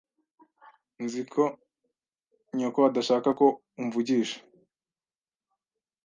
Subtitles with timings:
[1.03, 1.43] Nzi ko
[2.57, 3.47] nyoko adashaka ko
[3.81, 4.37] umvugisha.